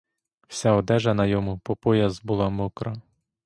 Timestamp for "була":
2.23-2.49